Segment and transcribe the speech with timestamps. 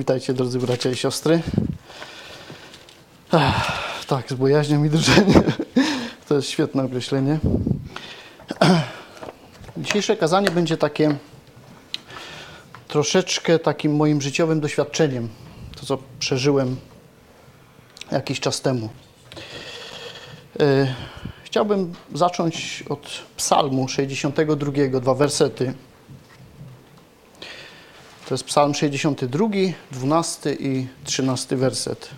[0.00, 1.42] Witajcie drodzy bracia i siostry.
[3.32, 5.42] Ech, tak, z bojaźnią i drżeniem.
[6.28, 7.38] To jest świetne określenie.
[9.76, 11.16] Dzisiejsze kazanie będzie takie
[12.88, 15.28] troszeczkę takim moim życiowym doświadczeniem.
[15.80, 16.76] To, co przeżyłem
[18.12, 18.88] jakiś czas temu.
[21.44, 25.74] Chciałbym zacząć od Psalmu 62, dwa wersety.
[28.30, 29.48] To jest Psalm 62,
[29.92, 32.10] 12 i 13 werset.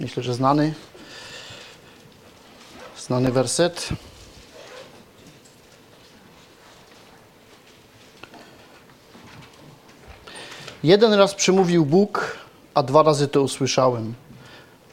[0.00, 0.74] Myślę, że znany.
[2.98, 3.88] Znany werset.
[10.82, 12.38] Jeden raz przemówił Bóg,
[12.74, 14.14] a dwa razy to usłyszałem,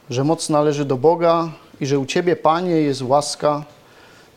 [0.10, 3.64] że moc należy do Boga i że u Ciebie, Panie, jest łaska,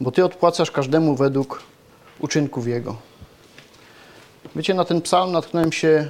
[0.01, 1.70] bo Ty odpłacasz każdemu według
[2.21, 2.97] uczynków Jego.
[4.57, 6.09] Wiecie, na ten psalm natknąłem się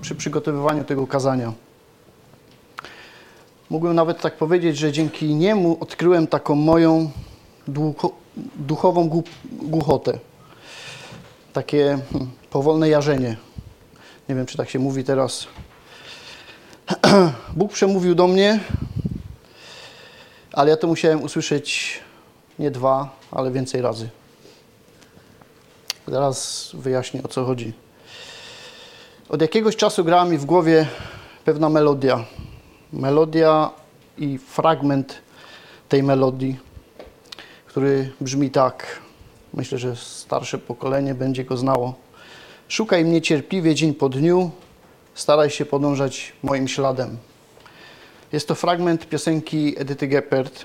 [0.00, 1.52] przy przygotowywaniu tego kazania.
[3.70, 7.10] Mógłbym nawet tak powiedzieć, że dzięki niemu odkryłem taką moją
[7.68, 8.12] ducho,
[8.56, 10.18] duchową głuchotę.
[11.52, 13.36] Takie hmm, powolne jarzenie.
[14.28, 15.46] Nie wiem, czy tak się mówi teraz.
[17.56, 18.60] Bóg przemówił do mnie,
[20.52, 22.00] ale ja to musiałem usłyszeć
[22.58, 24.08] nie dwa, ale więcej razy.
[26.12, 27.72] Zaraz wyjaśnię o co chodzi.
[29.28, 30.86] Od jakiegoś czasu grała mi w głowie
[31.44, 32.24] pewna melodia.
[32.92, 33.70] Melodia
[34.18, 35.22] i fragment
[35.88, 36.58] tej melodii,
[37.66, 39.00] który brzmi tak.
[39.54, 41.94] Myślę, że starsze pokolenie będzie go znało.
[42.68, 44.50] Szukaj mnie cierpliwie dzień po dniu,
[45.14, 47.18] staraj się podążać moim śladem.
[48.32, 50.64] Jest to fragment piosenki Edyty Geppert.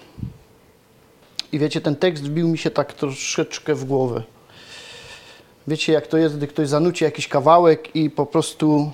[1.52, 4.23] I wiecie, ten tekst wbił mi się tak troszeczkę w głowę.
[5.68, 8.92] Wiecie, jak to jest, gdy ktoś zanuci jakiś kawałek i po prostu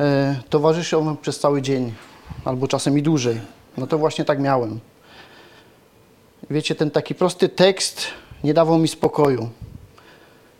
[0.00, 1.94] e, towarzyszy on przez cały dzień,
[2.44, 3.40] albo czasem i dłużej.
[3.76, 4.80] No to właśnie tak miałem.
[6.50, 8.06] Wiecie, ten taki prosty tekst
[8.44, 9.50] nie dawał mi spokoju,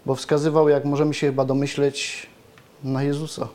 [0.06, 2.26] bo wskazywał, jak możemy się chyba domyśleć,
[2.84, 3.48] na Jezusa.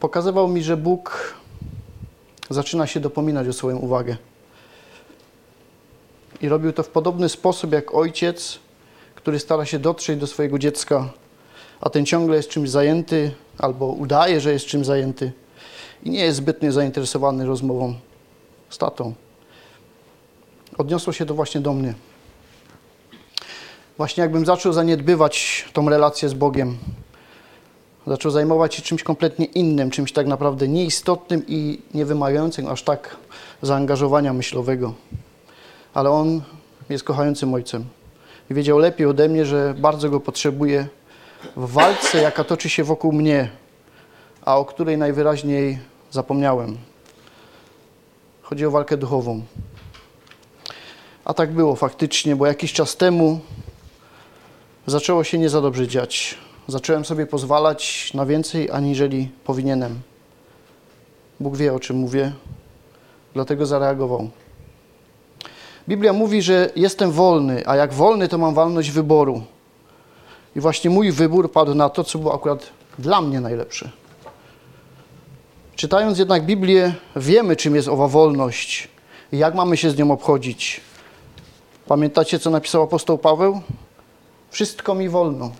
[0.00, 1.34] Pokazywał mi, że Bóg
[2.50, 4.16] zaczyna się dopominać o swoją uwagę.
[6.44, 8.58] I robił to w podobny sposób jak ojciec,
[9.14, 11.08] który stara się dotrzeć do swojego dziecka,
[11.80, 15.32] a ten ciągle jest czymś zajęty albo udaje, że jest czymś zajęty
[16.02, 17.94] i nie jest zbytnio zainteresowany rozmową
[18.70, 19.14] z tatą.
[20.78, 21.94] Odniosło się to właśnie do mnie.
[23.96, 26.78] Właśnie jakbym zaczął zaniedbywać tą relację z Bogiem,
[28.06, 33.16] zaczął zajmować się czymś kompletnie innym, czymś tak naprawdę nieistotnym i niewymagającym aż tak
[33.62, 34.94] zaangażowania myślowego
[35.94, 36.42] ale on
[36.88, 37.84] jest kochającym ojcem.
[38.50, 40.88] I wiedział lepiej ode mnie, że bardzo go potrzebuję
[41.56, 43.50] w walce, jaka toczy się wokół mnie,
[44.44, 45.78] a o której najwyraźniej
[46.10, 46.78] zapomniałem.
[48.42, 49.42] Chodzi o walkę duchową.
[51.24, 53.40] A tak było faktycznie, bo jakiś czas temu
[54.86, 56.38] zaczęło się nie za dobrze dziać.
[56.68, 60.00] Zacząłem sobie pozwalać na więcej, aniżeli powinienem.
[61.40, 62.32] Bóg wie, o czym mówię,
[63.34, 64.30] dlatego zareagował.
[65.88, 69.42] Biblia mówi, że jestem wolny, a jak wolny, to mam wolność wyboru.
[70.56, 73.90] I właśnie mój wybór padł na to, co było akurat dla mnie najlepsze.
[75.76, 78.88] Czytając jednak Biblię, wiemy, czym jest owa wolność
[79.32, 80.80] i jak mamy się z nią obchodzić.
[81.86, 83.60] Pamiętacie, co napisał apostoł Paweł?
[84.50, 85.50] Wszystko mi wolno.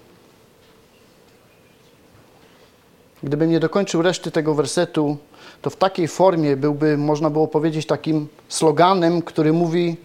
[3.22, 5.16] Gdybym nie dokończył reszty tego wersetu,
[5.62, 9.96] to w takiej formie byłby, można było powiedzieć, takim sloganem, który mówi: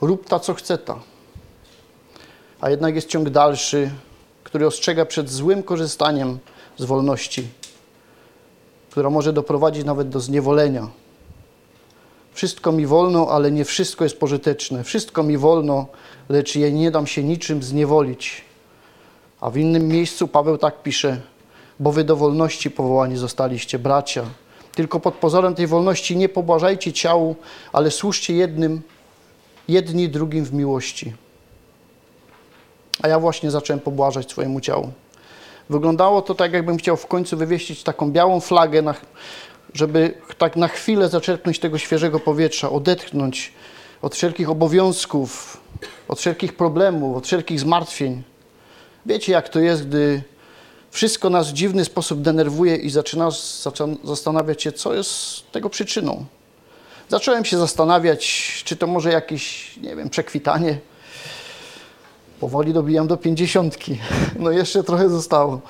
[0.00, 0.98] rób ta, co chce ta.
[2.60, 3.90] A jednak jest ciąg dalszy,
[4.44, 6.38] który ostrzega przed złym korzystaniem
[6.78, 7.48] z wolności,
[8.90, 10.88] która może doprowadzić nawet do zniewolenia.
[12.32, 14.84] Wszystko mi wolno, ale nie wszystko jest pożyteczne.
[14.84, 15.86] Wszystko mi wolno,
[16.28, 18.44] lecz ja nie dam się niczym zniewolić.
[19.40, 21.20] A w innym miejscu Paweł tak pisze:
[21.80, 24.24] Bo wy do wolności powołani zostaliście, bracia.
[24.74, 27.36] Tylko pod pozorem tej wolności nie pobłażajcie ciału,
[27.72, 28.82] ale służcie jednym
[29.70, 31.12] jedni drugim w miłości.
[33.02, 34.92] A ja właśnie zacząłem pobłażać swojemu ciału.
[35.70, 38.94] Wyglądało to tak, jakbym chciał w końcu wywieścić taką białą flagę, na,
[39.74, 43.52] żeby tak na chwilę zaczerpnąć tego świeżego powietrza, odetchnąć
[44.02, 45.60] od wszelkich obowiązków,
[46.08, 48.22] od wszelkich problemów, od wszelkich zmartwień.
[49.06, 50.22] Wiecie, jak to jest, gdy
[50.90, 53.40] wszystko nas w dziwny sposób denerwuje i zaczynasz
[54.04, 56.26] zastanawiać się, co jest tego przyczyną.
[57.10, 60.78] Zacząłem się zastanawiać, czy to może jakieś, nie wiem, przekwitanie.
[62.40, 63.98] Powoli dobijam do pięćdziesiątki.
[64.38, 65.60] No jeszcze trochę zostało.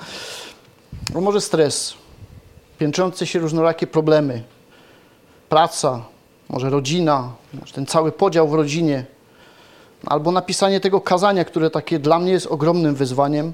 [1.13, 1.93] No może stres,
[2.79, 4.43] piętrzące się różnorakie problemy,
[5.49, 6.05] praca,
[6.49, 9.05] może rodzina, może ten cały podział w rodzinie,
[10.05, 13.53] albo napisanie tego kazania, które takie dla mnie jest ogromnym wyzwaniem,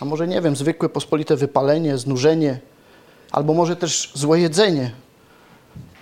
[0.00, 2.60] a może nie wiem, zwykłe pospolite wypalenie, znużenie,
[3.32, 4.90] albo może też złe jedzenie.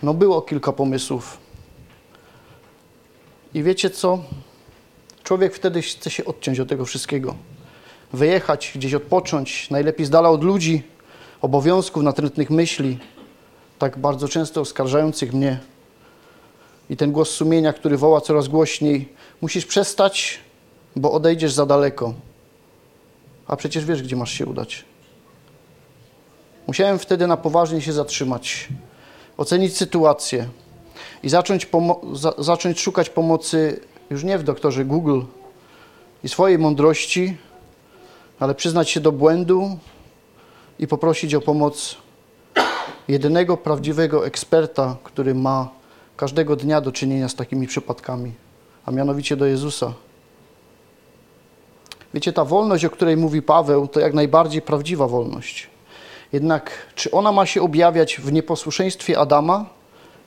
[0.02, 1.38] No było kilka pomysłów.
[3.54, 4.18] I wiecie co?
[5.22, 7.34] Człowiek wtedy chce się odciąć od tego wszystkiego.
[8.12, 10.82] Wyjechać, gdzieś odpocząć, najlepiej z dala od ludzi,
[11.40, 12.98] obowiązków, natrętnych myśli,
[13.78, 15.60] tak bardzo często oskarżających mnie.
[16.90, 19.08] I ten głos sumienia, który woła coraz głośniej,
[19.40, 20.40] musisz przestać,
[20.96, 22.14] bo odejdziesz za daleko.
[23.46, 24.84] A przecież wiesz, gdzie masz się udać.
[26.66, 28.68] Musiałem wtedy na poważnie się zatrzymać,
[29.40, 30.48] ocenić sytuację
[31.22, 31.68] i zacząć,
[32.12, 35.20] za zacząć szukać pomocy już nie w doktorze Google
[36.24, 37.36] i swojej mądrości,
[38.40, 39.78] ale przyznać się do błędu
[40.78, 41.96] i poprosić o pomoc
[43.08, 45.68] jedynego prawdziwego eksperta, który ma
[46.16, 48.32] każdego dnia do czynienia z takimi przypadkami,
[48.86, 49.92] a mianowicie do Jezusa.
[52.14, 55.69] Wiecie, ta wolność, o której mówi Paweł, to jak najbardziej prawdziwa wolność.
[56.32, 59.66] Jednak czy ona ma się objawiać w nieposłuszeństwie Adama,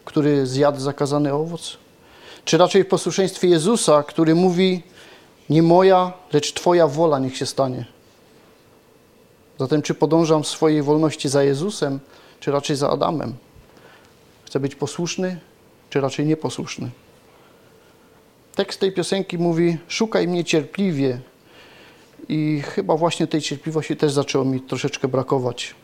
[0.05, 1.77] który zjadł zakazany owoc?
[2.45, 4.83] Czy raczej w posłuszeństwie Jezusa, który mówi:
[5.49, 7.85] Nie moja, lecz Twoja wola niech się stanie?
[9.59, 11.99] Zatem, czy podążam w swojej wolności za Jezusem,
[12.39, 13.35] czy raczej za Adamem?
[14.45, 15.39] Chcę być posłuszny,
[15.89, 16.89] czy raczej nieposłuszny?
[18.55, 21.19] Tekst tej piosenki mówi: Szukaj mnie cierpliwie.
[22.29, 25.75] I chyba właśnie tej cierpliwości też zaczęło mi troszeczkę brakować.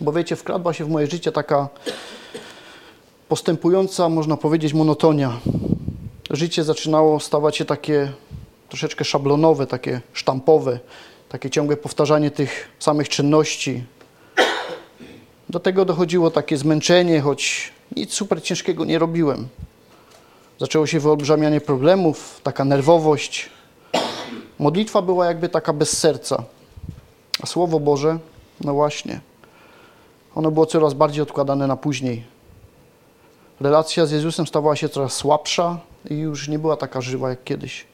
[0.00, 1.68] Bo wiecie, wkradła się w moje życie taka
[3.28, 5.40] postępująca, można powiedzieć, monotonia.
[6.30, 8.12] Życie zaczynało stawać się takie
[8.68, 10.78] troszeczkę szablonowe, takie sztampowe,
[11.28, 13.84] takie ciągłe powtarzanie tych samych czynności.
[15.48, 19.48] Do tego dochodziło takie zmęczenie, choć nic super ciężkiego nie robiłem.
[20.60, 23.50] Zaczęło się wyolbrzymianie problemów, taka nerwowość.
[24.58, 26.42] Modlitwa była jakby taka bez serca.
[27.42, 28.18] A Słowo Boże,
[28.60, 29.20] no właśnie,
[30.38, 32.24] ono było coraz bardziej odkładane na później.
[33.60, 35.78] Relacja z Jezusem stawała się coraz słabsza
[36.10, 37.86] i już nie była taka żywa jak kiedyś.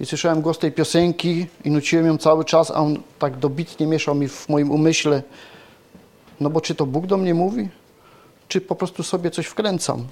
[0.00, 4.14] I słyszałem głos tej piosenki i nuciłem ją cały czas, a on tak dobitnie mieszał
[4.14, 5.22] mi w moim umyśle.
[6.40, 7.68] No bo czy to Bóg do mnie mówi?
[8.48, 10.06] Czy po prostu sobie coś wkręcam?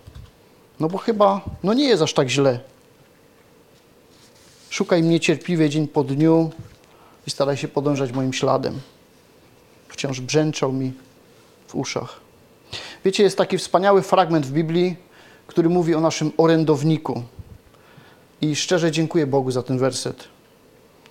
[0.80, 2.60] No bo chyba, no nie jest aż tak źle.
[4.70, 6.50] Szukaj mnie cierpliwie dzień po dniu
[7.26, 8.80] i staraj się podążać moim śladem.
[9.92, 10.92] Wciąż brzęczał mi
[11.68, 12.20] w uszach.
[13.04, 14.96] Wiecie, jest taki wspaniały fragment w Biblii,
[15.46, 17.22] który mówi o naszym orędowniku.
[18.40, 20.24] I szczerze dziękuję Bogu za ten werset.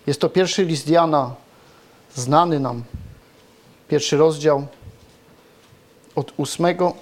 [0.08, 1.36] Jest to pierwszy list Jana,
[2.16, 2.84] znany nam.
[3.88, 4.68] Pierwszy rozdział
[6.16, 6.94] od ósmego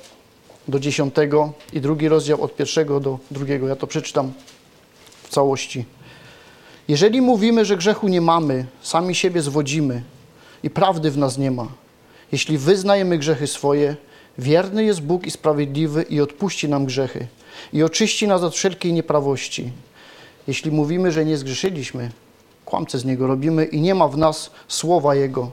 [0.68, 3.68] do dziesiątego i drugi rozdział od pierwszego do drugiego.
[3.68, 4.34] Ja to przeczytam
[5.24, 5.86] w całości.
[6.88, 10.04] Jeżeli mówimy, że grzechu nie mamy, sami siebie zwodzimy
[10.64, 11.68] i prawdy w nas nie ma.
[12.32, 13.96] Jeśli wyznajemy grzechy swoje,
[14.38, 17.28] wierny jest Bóg i sprawiedliwy i odpuści nam grzechy
[17.74, 19.72] i oczyści nas od wszelkiej nieprawości.
[20.48, 22.12] Jeśli mówimy, że nie zgrzeszyliśmy,
[22.66, 25.52] kłamce z Niego robimy i nie ma w nas słowa Jego.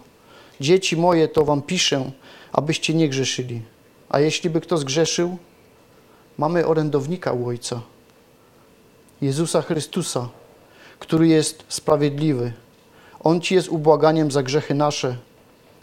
[0.60, 2.10] Dzieci moje, to wam piszę,
[2.52, 3.62] abyście nie grzeszyli.
[4.08, 5.36] A jeśli by kto zgrzeszył,
[6.38, 7.80] mamy orędownika u Ojca,
[9.20, 10.28] Jezusa Chrystusa,
[10.98, 12.52] który jest sprawiedliwy.
[13.26, 15.16] On Ci jest ubłaganiem za grzechy nasze,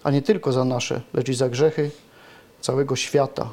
[0.03, 1.91] a nie tylko za nasze, lecz i za grzechy
[2.61, 3.49] całego świata.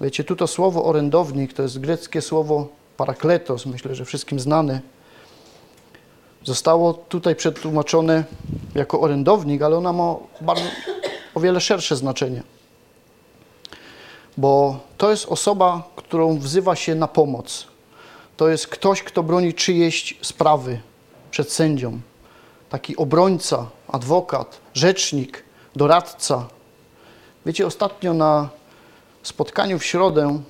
[0.00, 4.80] Wiecie, tu to słowo orędownik to jest greckie słowo parakletos, myślę, że wszystkim znane.
[6.44, 8.24] Zostało tutaj przetłumaczone
[8.74, 10.64] jako orędownik, ale ona ma bardzo,
[11.34, 12.42] o wiele szersze znaczenie.
[14.36, 17.66] Bo to jest osoba, którą wzywa się na pomoc.
[18.36, 20.80] To jest ktoś, kto broni czyjeś sprawy
[21.34, 22.00] przed sędzią.
[22.70, 25.44] Taki obrońca, adwokat, rzecznik,
[25.76, 26.48] doradca.
[27.46, 28.48] Wiecie, ostatnio na
[29.22, 30.40] spotkaniu w środę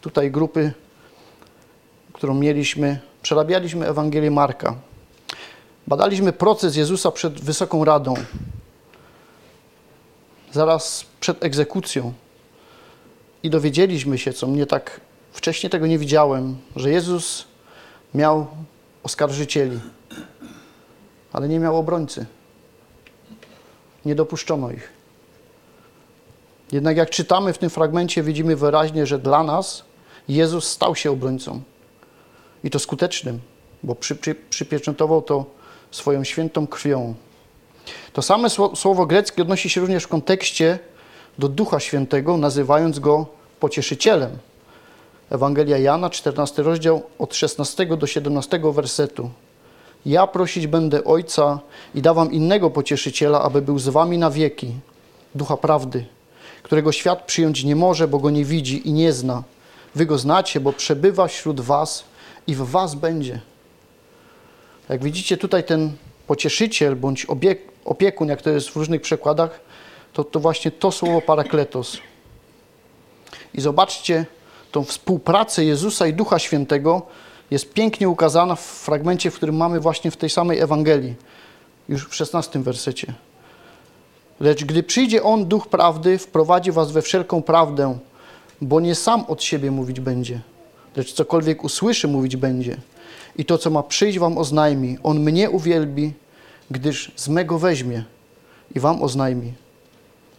[0.00, 0.72] tutaj grupy
[2.12, 4.74] którą mieliśmy, przerabialiśmy Ewangelię Marka.
[5.86, 8.14] Badaliśmy proces Jezusa przed Wysoką Radą,
[10.52, 12.12] zaraz przed egzekucją.
[13.42, 15.00] I dowiedzieliśmy się, co mnie tak
[15.32, 17.44] wcześniej tego nie widziałem, że Jezus
[18.14, 18.46] miał
[19.04, 19.80] oskarżycieli,
[21.32, 22.26] ale nie miał obrońcy.
[24.04, 24.92] Nie dopuszczono ich.
[26.72, 29.84] Jednak jak czytamy w tym fragmencie, widzimy wyraźnie, że dla nas
[30.28, 31.62] Jezus stał się obrońcą.
[32.64, 33.40] i to skutecznym,
[33.82, 35.44] bo przy, przy, przypieczętował to
[35.90, 37.14] swoją świętą krwią.
[38.12, 40.78] To same słowo greckie odnosi się również w kontekście
[41.38, 43.26] do Ducha Świętego, nazywając go
[43.60, 44.38] pocieszycielem.
[45.34, 49.30] Ewangelia Jana, 14 rozdział, od 16 do 17 wersetu.
[50.06, 51.60] Ja prosić będę Ojca
[51.94, 54.72] i dawam innego pocieszyciela, aby był z wami na wieki,
[55.34, 56.06] Ducha Prawdy,
[56.62, 59.42] którego świat przyjąć nie może, bo go nie widzi i nie zna.
[59.94, 62.04] Wy go znacie, bo przebywa wśród was
[62.46, 63.40] i w was będzie.
[64.88, 65.92] Jak widzicie tutaj ten
[66.26, 67.26] pocieszyciel bądź
[67.84, 69.60] opiekun, jak to jest w różnych przekładach,
[70.12, 71.98] to, to właśnie to słowo parakletos.
[73.54, 74.26] I zobaczcie
[74.74, 77.02] tą współpracę Jezusa i Ducha Świętego
[77.50, 81.14] jest pięknie ukazana w fragmencie, w którym mamy właśnie w tej samej Ewangelii,
[81.88, 83.14] już w szesnastym wersecie.
[84.40, 87.98] Lecz gdy przyjdzie On, Duch Prawdy, wprowadzi was we wszelką prawdę,
[88.60, 90.40] bo nie sam od siebie mówić będzie,
[90.96, 92.76] lecz cokolwiek usłyszy, mówić będzie.
[93.36, 94.98] I to, co ma przyjść, wam oznajmi.
[95.02, 96.12] On mnie uwielbi,
[96.70, 98.04] gdyż z mego weźmie
[98.74, 99.52] i wam oznajmi.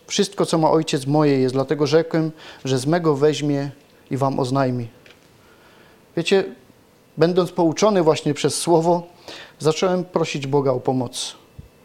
[0.08, 2.32] Wszystko, co ma ojciec moje jest, dlatego rzekłem,
[2.65, 3.72] że z mego weźmie
[4.12, 4.88] i wam oznajmi.
[6.17, 6.43] Wiecie,
[7.17, 9.03] będąc pouczony właśnie przez słowo,
[9.59, 11.35] zacząłem prosić Boga o pomoc,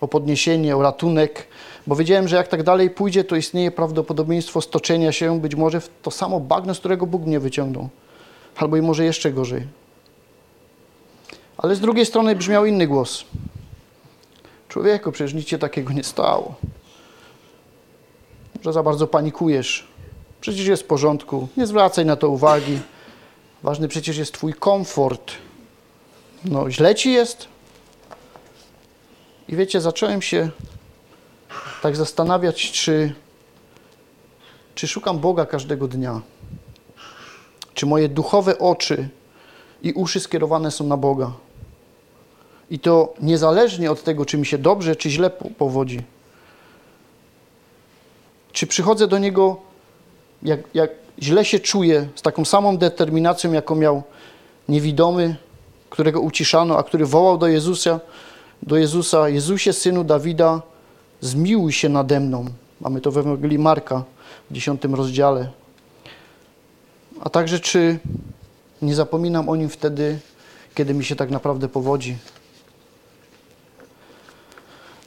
[0.00, 1.46] o podniesienie, o ratunek,
[1.86, 5.90] bo wiedziałem, że jak tak dalej pójdzie, to istnieje prawdopodobieństwo stoczenia się być może w
[6.02, 7.88] to samo bagno, z którego Bóg mnie wyciągnął,
[8.56, 9.66] albo i może jeszcze gorzej.
[11.58, 13.24] Ale z drugiej strony brzmiał inny głos.
[14.68, 16.54] Człowieku, przecież nic się takiego nie stało.
[18.56, 19.89] Może za bardzo panikujesz.
[20.40, 21.48] Przecież jest w porządku.
[21.56, 22.78] Nie zwracaj na to uwagi.
[23.62, 25.32] Ważny przecież jest Twój komfort.
[26.44, 27.48] No, źle ci jest.
[29.48, 30.50] I wiecie, zacząłem się
[31.82, 33.14] tak zastanawiać, czy,
[34.74, 36.20] czy szukam Boga każdego dnia.
[37.74, 39.08] Czy moje duchowe oczy
[39.82, 41.32] i uszy skierowane są na Boga.
[42.70, 46.02] I to niezależnie od tego, czy mi się dobrze, czy źle powodzi.
[48.52, 49.69] Czy przychodzę do Niego,
[50.42, 50.90] jak, jak
[51.22, 54.02] źle się czuję, z taką samą determinacją, jaką miał
[54.68, 55.36] niewidomy,
[55.90, 58.00] którego uciszano, a który wołał do Jezusa,
[58.62, 60.62] do Jezusa, Jezusie, Synu Dawida,
[61.20, 62.44] zmiłuj się nade mną.
[62.80, 64.04] Mamy to w Ewangelii Marka
[64.50, 65.50] w dziesiątym rozdziale.
[67.20, 67.98] A także czy
[68.82, 70.18] nie zapominam o Nim wtedy,
[70.74, 72.16] kiedy mi się tak naprawdę powodzi.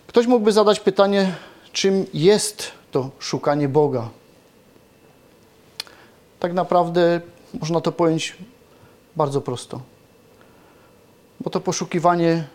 [0.07, 1.35] Ktoś mógłby zadać pytanie,
[1.71, 4.09] czym jest to szukanie Boga.
[6.43, 7.21] Tak naprawdę
[7.59, 8.35] można to pojąć
[9.15, 9.81] bardzo prosto.
[11.39, 12.47] Bo to poszukiwanie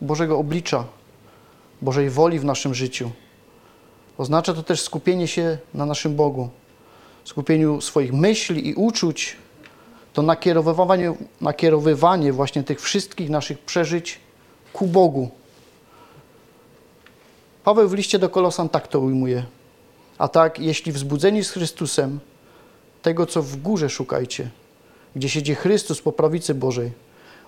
[0.00, 0.84] Bożego oblicza,
[1.82, 3.10] Bożej woli w naszym życiu.
[4.18, 6.48] Oznacza to też skupienie się na naszym Bogu,
[7.24, 9.36] skupieniu swoich myśli i uczuć,
[10.12, 14.20] to nakierowywanie, nakierowywanie właśnie tych wszystkich naszych przeżyć
[14.72, 15.30] ku Bogu.
[17.64, 19.44] Paweł w liście do Kolosan tak to ujmuje.
[20.18, 22.20] A tak, jeśli wzbudzeni z Chrystusem,
[23.04, 24.50] tego, co w górze szukajcie,
[25.16, 26.92] gdzie siedzi Chrystus po prawicy Bożej,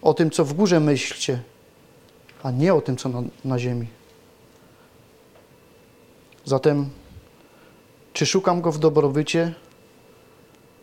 [0.02, 1.42] o tym, co w górze myślcie,
[2.42, 3.86] a nie o tym, co na, na ziemi.
[6.44, 6.90] Zatem,
[8.12, 9.54] czy szukam Go w dobrobycie,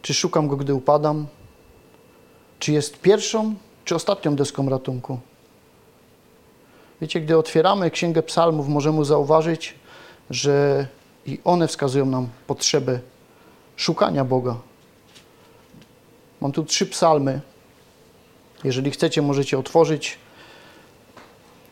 [0.02, 1.28] czy szukam Go, gdy upadam,
[2.60, 5.20] czy jest pierwszą, czy ostatnią deską ratunku?
[7.02, 9.76] Wiecie, gdy otwieramy Księgę Psalmów, możemy zauważyć,
[10.30, 10.88] że
[11.26, 13.00] i one wskazują nam potrzebę
[13.76, 14.56] szukania Boga.
[16.42, 17.42] Mam tu trzy psalmy.
[18.64, 20.18] Jeżeli chcecie, możecie otworzyć.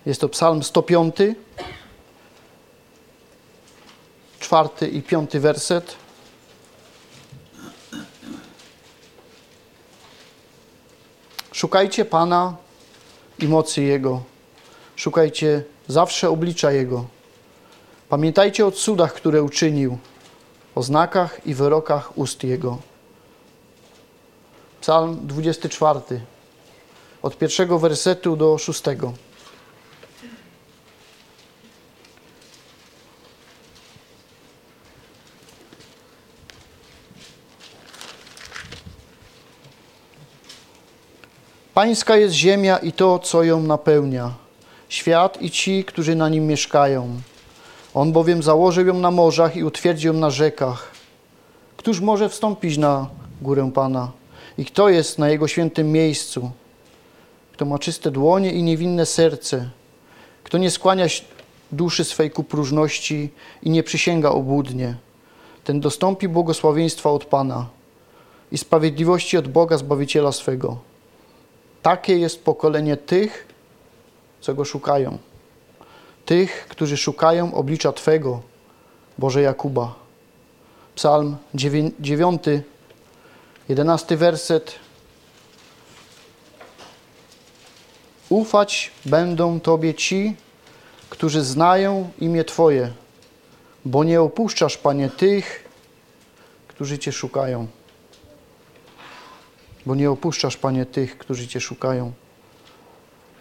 [0.06, 1.16] Jest to psalm 105,
[4.40, 5.96] czwarty i piąty werset.
[11.52, 12.56] Szukajcie Pana
[13.40, 14.24] i mocy Jego.
[14.96, 17.06] Szukajcie zawsze oblicza Jego.
[18.10, 19.98] Pamiętajcie o cudach, które uczynił,
[20.76, 22.78] o znakach i wyrokach ust Jego.
[24.82, 26.00] Psalm 24,
[27.22, 29.14] od pierwszego wersetu do szóstego.
[41.74, 44.34] Pańska jest ziemia i to, co ją napełnia,
[44.90, 47.22] świat i ci, którzy na nim mieszkają.
[47.94, 50.92] On bowiem założył ją na morzach i utwierdził ją na rzekach.
[51.78, 53.08] Któż może wstąpić na
[53.42, 54.12] górę Pana?
[54.58, 56.52] I kto jest na Jego świętym miejscu?
[57.54, 59.70] Kto ma czyste dłonie i niewinne serce?
[60.44, 61.06] Kto nie skłania
[61.72, 63.30] duszy swej ku próżności
[63.64, 64.96] i nie przysięga obłudnie?
[65.64, 67.66] Ten dostąpi błogosławieństwa od Pana
[68.52, 70.78] i sprawiedliwości od Boga Zbawiciela swego.
[71.82, 73.48] Takie jest pokolenie tych,
[74.42, 75.18] co go szukają.
[76.32, 78.42] Tych, którzy szukają oblicza Twego,
[79.18, 79.96] Boże Jakuba.
[80.96, 81.38] Psalm
[82.00, 82.44] 9,
[83.70, 84.76] 11 werset.
[88.30, 90.36] Ufać będą Tobie ci,
[91.10, 92.92] którzy znają imię Twoje,
[93.86, 95.70] bo nie opuszczasz, Panie, tych,
[96.68, 97.68] którzy Cię szukają.
[99.86, 102.12] Bo nie opuszczasz, Panie, tych, którzy Cię szukają.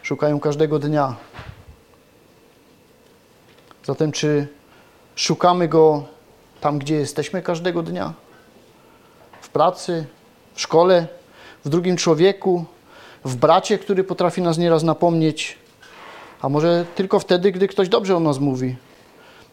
[0.02, 1.16] Szukają każdego dnia.
[3.84, 4.48] Zatem, czy
[5.16, 6.04] szukamy Go
[6.60, 8.12] tam, gdzie jesteśmy każdego dnia?
[9.40, 10.06] W pracy,
[10.54, 11.06] w szkole,
[11.64, 12.64] w drugim człowieku,
[13.24, 15.58] w bracie, który potrafi nas nieraz napomnieć,
[16.40, 18.76] a może tylko wtedy, gdy ktoś dobrze o nas mówi.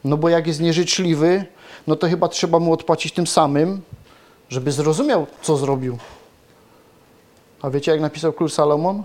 [0.04, 1.46] No bo jak jest nieżyczliwy,
[1.88, 3.82] no to chyba trzeba mu odpłacić tym samym,
[4.50, 5.98] żeby zrozumiał, co zrobił.
[7.62, 9.04] A wiecie, jak napisał król Salomon?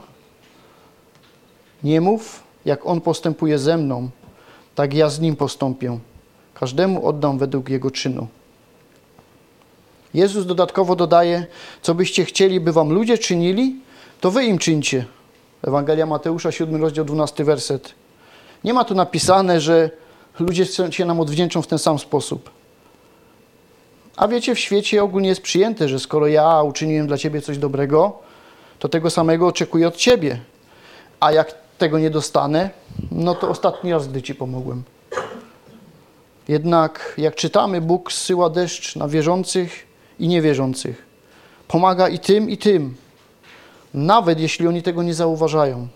[1.85, 4.11] Nie mów, jak on postępuje ze mną,
[4.75, 5.99] tak ja z nim postąpię.
[6.55, 8.26] Każdemu oddam według jego czynu.
[10.14, 11.47] Jezus dodatkowo dodaje,
[11.83, 13.76] co byście chcieli, by wam ludzie czynili,
[14.21, 15.05] to wy im czyńcie.
[15.62, 17.95] Ewangelia Mateusza, 7 rozdział, 12 werset.
[18.64, 19.91] Nie ma tu napisane, że
[20.41, 22.50] ludzie się nam odwdzięczą w ten sam sposób.
[24.17, 28.19] A wiecie, w świecie ogólnie jest przyjęte, że skoro ja uczyniłem dla ciebie coś dobrego,
[28.79, 30.41] to tego samego oczekuję od ciebie.
[31.21, 32.71] A jak tego nie dostanę,
[33.11, 34.83] no to ostatni raz, gdy ci pomogłem.
[36.49, 39.87] Jednak jak czytamy, Bóg zsyła deszcz na wierzących
[40.19, 41.07] i niewierzących.
[41.69, 42.95] Pomaga i tym, i tym.
[43.95, 45.89] Nawet jeśli oni tego nie zauważają.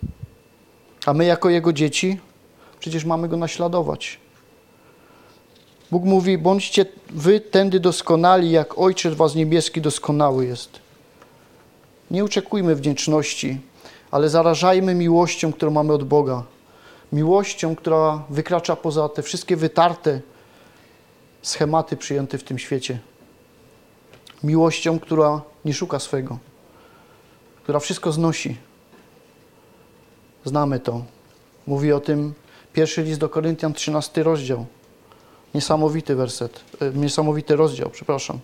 [1.07, 2.21] A my, jako Jego dzieci,
[2.81, 4.19] przecież mamy Go naśladować.
[5.91, 10.71] Bóg mówi: bądźcie wy tędy doskonali, jak Ojciec Was niebieski doskonały jest.
[12.11, 13.61] Nie oczekujmy wdzięczności,
[14.17, 16.43] ale zarażajmy miłością, którą mamy od Boga.
[17.13, 20.21] Miłością, która wykracza poza te wszystkie wytarte
[21.43, 22.99] schematy przyjęte w tym świecie.
[24.43, 26.39] Miłością, która nie szuka swego,
[27.63, 28.57] która wszystko znosi.
[30.45, 31.05] Znamy to.
[31.67, 32.35] Mówi o tym
[32.73, 34.67] pierwszy list do Koryntian, 13 rozdział.
[35.55, 38.39] Niesamowity werset, e, niesamowity rozdział, przepraszam.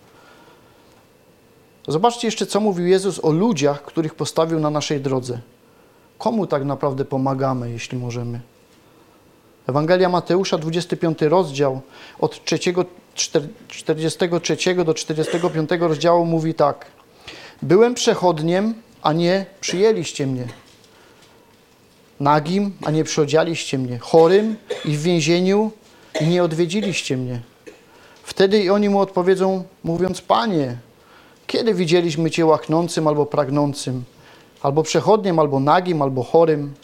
[1.88, 5.40] Zobaczcie jeszcze, co mówił Jezus o ludziach, których postawił na naszej drodze.
[6.22, 8.40] Komu tak naprawdę pomagamy, jeśli możemy?
[9.66, 11.80] Ewangelia Mateusza, 25 rozdział,
[12.18, 12.58] od 3,
[13.68, 16.86] 43 do 45 rozdziału mówi tak.
[17.62, 20.48] Byłem przechodniem, a nie przyjęliście mnie.
[22.20, 23.98] Nagim, a nie przyodzialiście mnie.
[23.98, 25.70] Chorym i w więzieniu
[26.20, 27.40] i nie odwiedziliście mnie.
[28.22, 30.76] Wtedy i oni mu odpowiedzą, mówiąc, Panie,
[31.46, 34.04] kiedy widzieliśmy Cię łaknącym albo pragnącym,
[34.62, 36.74] albo przechodniem, albo nagim, albo chorym,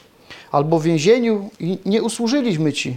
[0.52, 2.96] albo w więzieniu i nie usłużyliśmy Ci?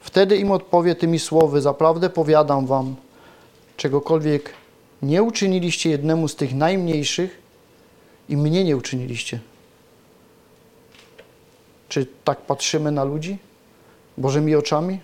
[0.00, 2.96] Wtedy im odpowie tymi słowy, zaprawdę powiadam Wam,
[3.76, 4.50] czegokolwiek
[5.02, 7.42] nie uczyniliście jednemu z tych najmniejszych
[8.28, 9.40] i mnie nie uczyniliście.
[11.88, 13.38] Czy tak patrzymy na ludzi
[14.18, 15.00] Bożymi oczami?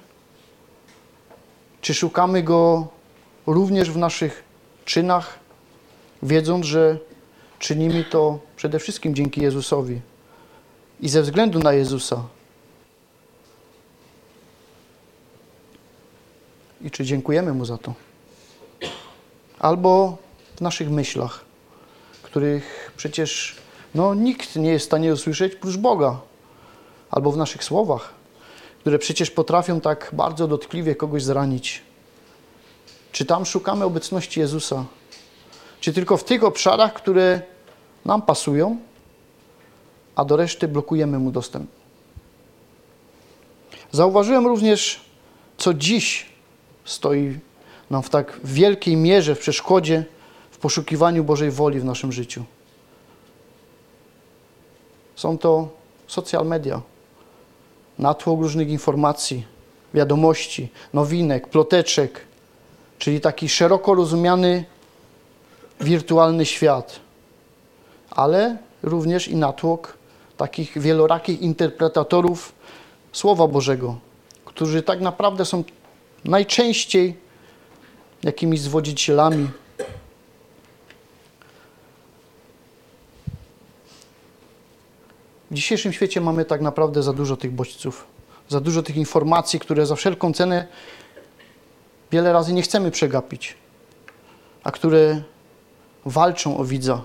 [1.81, 2.87] Czy szukamy Go
[3.47, 4.45] również w naszych
[4.85, 5.39] czynach,
[6.23, 6.99] wiedząc, że
[7.63, 10.01] czynimy to przede wszystkim dzięki Jezusowi
[11.01, 12.25] i ze względu na Jezusa?
[16.81, 17.95] I czy dziękujemy Mu za to?
[19.59, 20.19] Albo
[20.57, 21.45] w naszych myślach,
[22.23, 23.57] których przecież
[23.95, 26.21] no, nikt nie jest w stanie usłyszeć prócz Boga,
[27.11, 28.23] albo w naszych słowach
[28.83, 31.83] które przecież potrafią tak bardzo dotkliwie kogoś zranić.
[33.13, 34.85] Czy tam szukamy obecności Jezusa?
[35.81, 37.43] Czy tylko w tych obszarach, które
[38.05, 38.77] nam pasują,
[40.17, 41.71] a do reszty blokujemy mu dostęp?
[43.93, 45.01] Zauważyłem również,
[45.57, 46.27] co dziś
[46.85, 47.39] stoi
[47.91, 50.05] nam w tak wielkiej mierze w przeszkodzie
[50.51, 52.45] w poszukiwaniu Bożej woli w naszym życiu.
[55.17, 55.69] Są to
[56.07, 56.81] social media
[57.99, 59.47] natłok różnych informacji,
[59.95, 62.21] wiadomości, nowinek, ploteczek,
[62.99, 64.65] czyli taki szeroko rozumiany
[65.81, 67.01] wirtualny świat,
[68.17, 69.99] ale również i natłok
[70.37, 72.53] takich wielorakich interpretatorów
[73.13, 73.97] Słowa Bożego,
[74.45, 75.65] którzy tak naprawdę są
[76.25, 77.17] najczęściej
[78.23, 79.49] jakimiś zwodzicielami.
[85.51, 88.07] W dzisiejszym świecie mamy tak naprawdę za dużo tych bodźców,
[88.49, 90.67] za dużo tych informacji, które za wszelką cenę
[92.13, 93.57] wiele razy nie chcemy przegapić,
[94.65, 95.23] a które
[96.05, 97.03] walczą o widza,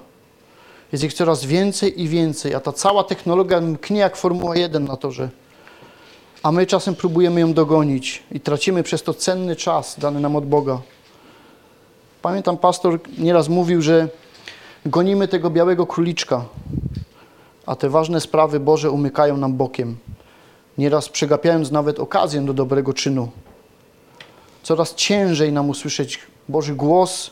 [0.91, 4.97] Jest ich coraz więcej i więcej, a ta cała technologia mknie jak Formuła 1 na
[4.97, 5.29] torze.
[6.43, 10.45] A my czasem próbujemy ją dogonić i tracimy przez to cenny czas dany nam od
[10.45, 10.81] Boga.
[12.21, 14.09] Pamiętam, pastor nieraz mówił, że
[14.85, 16.45] gonimy tego białego króliczka,
[17.65, 19.97] a te ważne sprawy Boże umykają nam bokiem.
[20.77, 23.29] Nieraz przegapiając nawet okazję do dobrego czynu.
[24.63, 26.19] Coraz ciężej nam usłyszeć
[26.49, 27.31] Boży głos,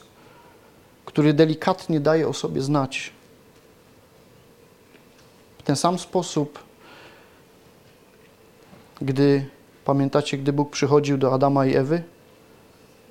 [1.06, 3.15] który delikatnie daje o sobie znać.
[5.66, 6.60] Ten sam sposób,
[9.02, 9.46] gdy
[9.86, 12.04] pamiętacie, gdy Bóg przychodził do Adama i Ewy,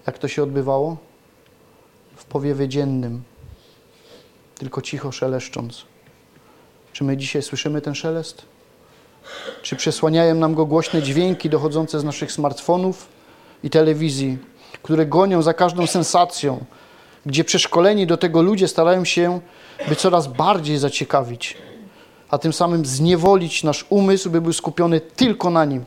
[0.07, 0.97] jak to się odbywało?
[2.17, 3.23] W powiewie dziennym,
[4.55, 5.85] tylko cicho szeleszcząc.
[6.93, 8.43] Czy my dzisiaj słyszymy ten szelest?
[9.63, 13.09] Czy przesłaniają nam go głośne dźwięki dochodzące z naszych smartfonów
[13.63, 14.39] i telewizji,
[14.83, 16.65] które gonią za każdą sensacją,
[17.27, 19.41] gdzie przeszkoleni do tego ludzie starają się,
[19.89, 21.57] by coraz bardziej zaciekawić,
[22.35, 25.85] a tym samym zniewolić nasz umysł, by był skupiony tylko na nim,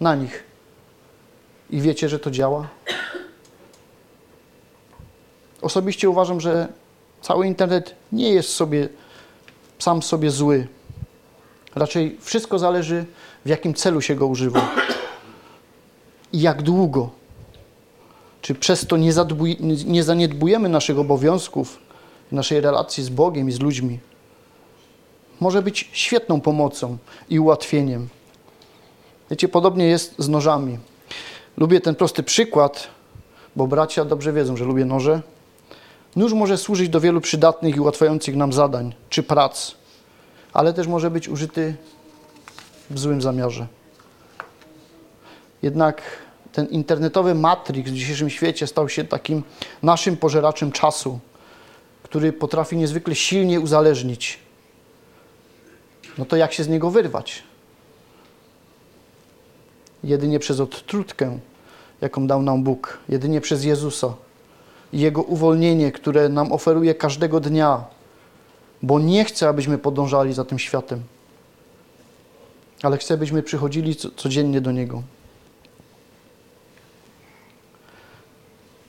[0.00, 0.44] na nich.
[1.70, 2.68] I wiecie, że to działa?
[5.62, 6.68] Osobiście uważam, że
[7.22, 8.88] cały internet nie jest sobie
[9.78, 10.66] sam sobie zły.
[11.74, 13.04] Raczej wszystko zależy,
[13.44, 14.70] w jakim celu się go używa
[16.32, 17.10] i jak długo.
[18.42, 19.12] Czy przez to nie,
[19.86, 21.78] nie zaniedbujemy naszych obowiązków,
[22.32, 23.98] naszej relacji z Bogiem i z ludźmi?
[25.40, 26.98] Może być świetną pomocą
[27.28, 28.08] i ułatwieniem.
[29.30, 30.78] Wiecie, podobnie jest z nożami.
[31.56, 32.88] Lubię ten prosty przykład,
[33.56, 35.22] bo bracia dobrze wiedzą, że lubię noże.
[36.16, 39.74] Nóż może służyć do wielu przydatnych i ułatwiających nam zadań czy prac,
[40.52, 41.74] ale też może być użyty
[42.90, 43.66] w złym zamiarze.
[45.62, 46.02] Jednak
[46.52, 49.42] ten internetowy matrix w dzisiejszym świecie stał się takim
[49.82, 51.18] naszym pożeraczem czasu,
[52.02, 54.38] który potrafi niezwykle silnie uzależnić.
[56.20, 57.42] No to jak się z niego wyrwać?
[60.04, 61.38] Jedynie przez odtrutkę,
[62.00, 64.14] jaką dał nam Bóg, jedynie przez Jezusa
[64.92, 67.84] i Jego uwolnienie, które nam oferuje każdego dnia,
[68.82, 71.02] bo nie chce, abyśmy podążali za tym światem,
[72.82, 75.02] ale chce, abyśmy przychodzili codziennie do Niego.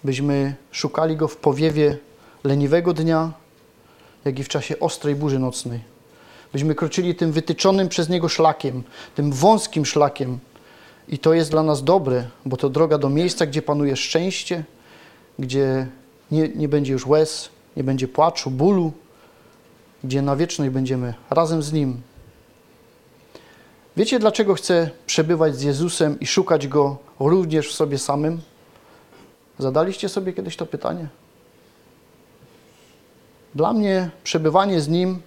[0.04, 1.98] byśmy szukali Go w powiewie
[2.44, 3.32] leniwego dnia,
[4.26, 5.91] jak i w czasie ostrej burzy nocnej.
[6.54, 8.84] Byśmy kroczyli tym wytyczonym przez Niego szlakiem,
[9.16, 10.40] tym wąskim szlakiem.
[11.08, 14.64] I to jest dla nas dobre, bo to droga do miejsca, gdzie panuje szczęście,
[15.40, 15.88] gdzie
[16.32, 18.92] nie, nie będzie już łez, nie będzie płaczu, bólu,
[20.04, 22.02] gdzie na wieczność będziemy razem z Nim.
[23.98, 28.42] Wiecie, dlaczego chcę przebywać z Jezusem i szukać Go również w sobie samym?
[29.60, 31.08] Zadaliście sobie kiedyś to pytanie?
[33.56, 35.22] Dla mnie przebywanie z Nim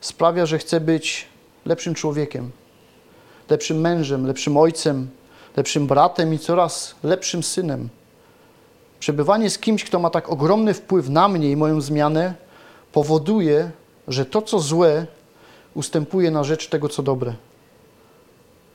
[0.00, 1.26] sprawia, że chcę być
[1.64, 2.50] lepszym człowiekiem,
[3.50, 5.08] lepszym mężem, lepszym ojcem,
[5.56, 7.88] lepszym bratem i coraz lepszym synem.
[9.00, 12.34] Przebywanie z kimś, kto ma tak ogromny wpływ na mnie i moją zmianę,
[12.92, 13.70] powoduje,
[14.08, 15.06] że to, co złe,
[15.74, 17.34] ustępuje na rzecz tego, co dobre.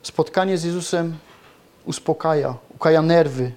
[0.02, 1.16] Spotkanie z Jezusem
[1.84, 3.52] uspokaja, ukaja nerwy,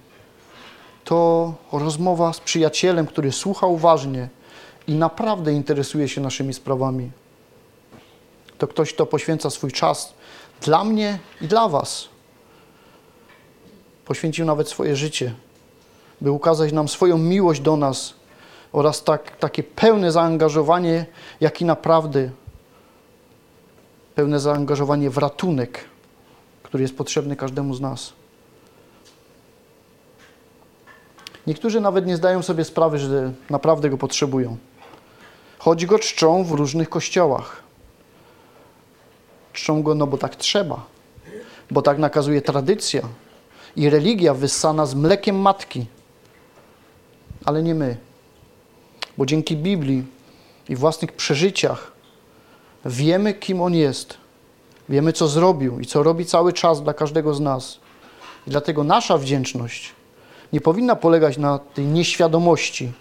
[1.04, 4.30] to rozmowa z przyjacielem, który słucha uważnie
[4.88, 7.12] i naprawdę interesuje się naszymi sprawami.
[8.58, 10.14] To ktoś, kto poświęca swój czas
[10.62, 12.10] dla mnie i dla Was.
[14.06, 15.34] Poświęcił nawet swoje życie,
[16.22, 18.14] by ukazać nam swoją miłość do nas
[18.72, 21.06] oraz tak, takie pełne zaangażowanie,
[21.42, 22.30] jak i naprawdę
[24.16, 25.86] pełne zaangażowanie w ratunek,
[26.64, 28.14] który jest potrzebny każdemu z nas.
[31.48, 34.58] Niektórzy nawet nie zdają sobie sprawy, że naprawdę go potrzebują.
[35.60, 37.65] Choć go czczą w różnych kościołach.
[39.56, 40.86] Czczą go, no bo tak trzeba,
[41.72, 43.02] bo tak nakazuje tradycja
[43.76, 45.86] i religia wyssana z mlekiem matki.
[47.46, 47.98] Ale nie my,
[49.18, 50.04] bo dzięki Biblii
[50.70, 51.92] i własnych przeżyciach
[52.86, 54.18] wiemy, kim on jest.
[54.90, 57.80] Wiemy, co zrobił i co robi cały czas dla każdego z nas.
[58.48, 59.94] I dlatego nasza wdzięczność
[60.54, 62.92] nie powinna polegać na tej nieświadomości,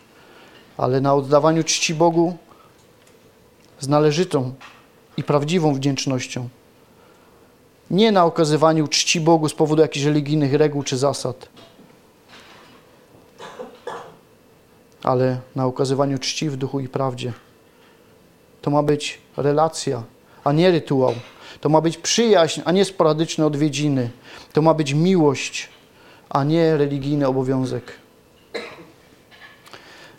[0.76, 2.36] ale na oddawaniu czci Bogu
[3.80, 4.54] z należytą
[5.16, 6.48] i prawdziwą wdzięcznością.
[7.90, 11.48] Nie na okazywaniu czci Bogu z powodu jakichś religijnych reguł czy zasad,
[15.02, 17.32] ale na okazywaniu czci w duchu i prawdzie.
[18.62, 20.02] To ma być relacja,
[20.44, 21.14] a nie rytuał.
[21.60, 24.10] To ma być przyjaźń, a nie sporadyczne odwiedziny.
[24.52, 25.68] To ma być miłość,
[26.28, 27.92] a nie religijny obowiązek.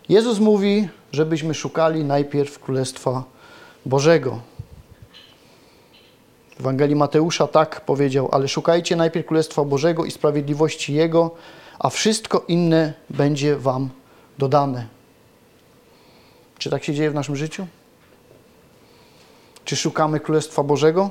[0.10, 3.24] Jezus mówi, żebyśmy szukali najpierw Królestwa
[3.86, 4.40] Bożego.
[6.56, 11.32] W Ewangelii Mateusza tak powiedział, ale szukajcie najpierw Królestwa Bożego i sprawiedliwości Jego,
[11.80, 13.90] a wszystko inne będzie Wam
[14.38, 14.88] dodane.
[16.58, 17.68] Czy tak się dzieje w naszym życiu?
[19.66, 21.10] Czy szukamy Królestwa Bożego?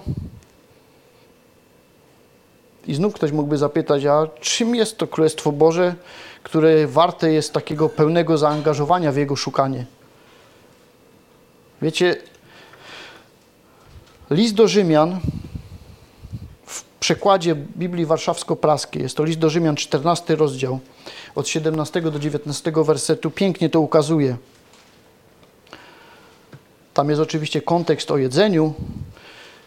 [2.87, 5.95] I znów ktoś mógłby zapytać, a czym jest to Królestwo Boże,
[6.43, 9.87] które warte jest takiego pełnego zaangażowania w jego szukanie?
[11.83, 12.17] Wiecie,
[14.31, 15.21] list do Rzymian
[16.67, 20.79] w przekładzie Biblii Warszawsko-Praskiej, jest to list do Rzymian, 14 rozdział,
[21.35, 24.37] od 17 do 19 wersetu, pięknie to ukazuje.
[26.95, 28.75] Tam jest oczywiście kontekst o jedzeniu,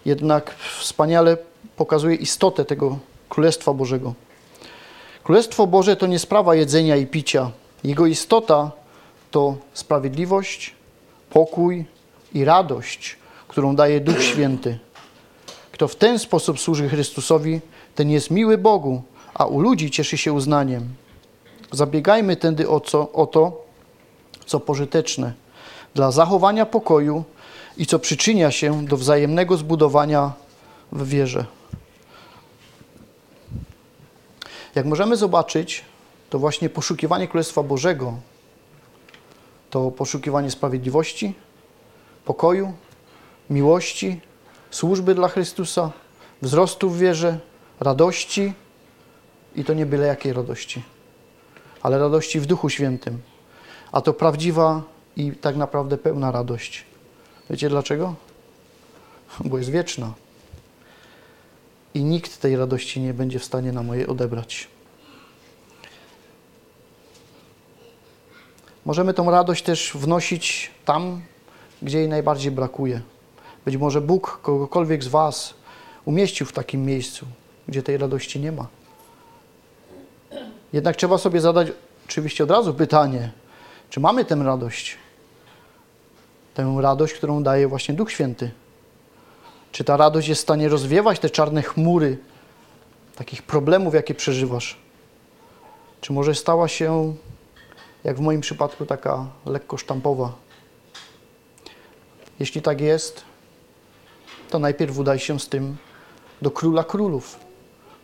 [0.06, 1.38] jednak wspaniale
[1.78, 4.14] pokazuje istotę tego Królestwa Bożego.
[5.24, 7.52] Królestwo Boże to nie sprawa jedzenia i picia.
[7.84, 8.72] Jego istota
[9.32, 10.76] to sprawiedliwość,
[11.30, 11.86] pokój
[12.34, 13.16] i radość,
[13.58, 14.80] którą daje Duch Święty.
[15.72, 17.62] Kto w ten sposób służy Chrystusowi,
[17.96, 19.02] ten jest miły Bogu,
[19.34, 20.90] a u ludzi cieszy się uznaniem.
[21.72, 23.66] Zabiegajmy tędy o, co, o to,
[24.46, 25.34] co pożyteczne,
[25.96, 27.24] dla zachowania pokoju
[27.78, 30.34] i co przyczynia się do wzajemnego zbudowania
[30.92, 31.46] w wierze.
[34.76, 35.86] Jak możemy zobaczyć,
[36.30, 38.14] to właśnie poszukiwanie Królestwa Bożego
[39.70, 41.34] to poszukiwanie sprawiedliwości,
[42.26, 42.74] pokoju,
[43.50, 44.22] miłości,
[44.72, 45.92] służby dla Chrystusa,
[46.42, 47.40] wzrostu w wierze,
[47.80, 48.54] radości
[49.56, 50.84] i to nie byle jakiej radości,
[51.82, 53.22] ale radości w Duchu Świętym.
[53.92, 54.82] A to prawdziwa
[55.16, 56.86] i tak naprawdę pełna radość.
[57.50, 58.16] Wiecie dlaczego?
[59.40, 60.14] Bo jest wieczna
[61.94, 64.68] i nikt tej radości nie będzie w stanie nam jej odebrać.
[68.86, 71.22] Możemy tą radość też wnosić tam,
[71.82, 73.02] gdzie jej najbardziej brakuje.
[73.68, 75.54] Być może Bóg kogokolwiek z Was
[76.06, 77.26] umieścił w takim miejscu,
[77.68, 78.68] gdzie tej radości nie ma.
[80.74, 81.68] Jednak trzeba sobie zadać
[82.06, 83.32] oczywiście od razu pytanie,
[83.90, 84.98] czy mamy tę radość?
[86.54, 88.52] Tę radość, którą daje właśnie Duch Święty.
[89.72, 92.18] Czy ta radość jest w stanie rozwiewać te czarne chmury
[93.16, 94.78] takich problemów, jakie przeżywasz?
[96.02, 97.16] Czy może stała się,
[98.04, 100.34] jak w moim przypadku, taka lekko sztampowa?
[102.40, 103.27] Jeśli tak jest,
[104.50, 105.78] to najpierw udaj się z tym
[106.42, 107.40] do Króla Królów,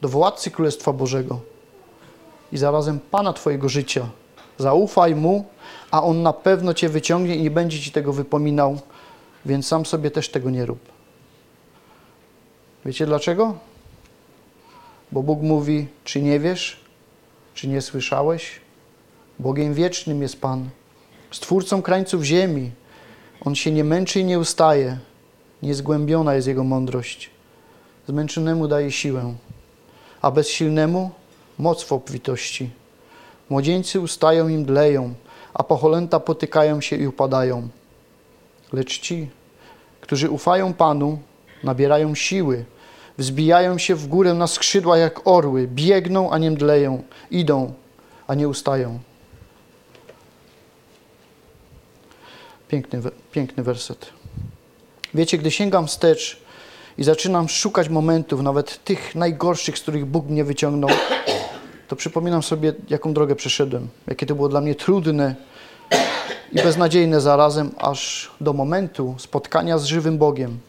[0.02, 1.40] do Władcy Królestwa Bożego
[2.52, 4.10] i zarazem Pana Twojego życia.
[4.58, 5.46] Zaufaj Mu,
[5.92, 8.80] a On na pewno Cię wyciągnie i nie będzie Ci tego wypominał,
[9.46, 10.80] więc sam sobie też tego nie rób.
[12.86, 13.58] Wiecie dlaczego?
[15.12, 16.80] Bo Bóg mówi, czy nie wiesz,
[17.54, 18.62] czy nie słyszałeś?
[19.40, 20.70] Bogiem wiecznym jest Pan,
[21.34, 22.72] Stwórcą krańców ziemi.
[23.46, 24.98] On się nie męczy i nie ustaje.
[25.64, 27.30] Niezgłębiona jest Jego mądrość.
[28.08, 29.34] Zmęczonemu daje siłę,
[30.22, 31.12] a bezsilnemu
[31.60, 32.70] moc w obfitości.
[33.50, 35.14] Młodzieńcy ustają i mdleją,
[35.54, 37.68] a pocholęta potykają się i upadają.
[38.74, 39.30] Lecz ci,
[40.02, 41.20] którzy ufają Panu,
[41.64, 42.66] nabierają siły,
[43.18, 47.74] wzbijają się w górę na skrzydła jak orły, biegną, a nie mdleją, idą,
[48.28, 49.00] a nie ustają.
[52.68, 54.14] Piękny, piękny werset.
[55.14, 56.38] Wiecie, gdy sięgam wstecz
[56.98, 60.90] i zaczynam szukać momentów, nawet tych najgorszych, z których Bóg mnie wyciągnął,
[61.88, 65.36] to przypominam sobie, jaką drogę przeszedłem, jakie to było dla mnie trudne
[66.52, 70.60] i beznadziejne zarazem, aż do momentu spotkania z żywym Bogiem.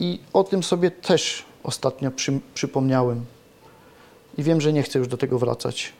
[0.00, 3.24] I o tym sobie też ostatnio przy, przypomniałem.
[4.38, 5.92] I wiem, że nie chcę już do tego wracać.